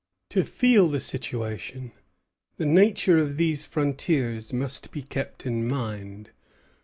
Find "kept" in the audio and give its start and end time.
5.03-5.45